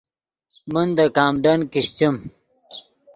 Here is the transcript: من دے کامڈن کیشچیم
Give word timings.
من 0.73 0.87
دے 0.97 1.05
کامڈن 1.15 1.59
کیشچیم 1.71 2.15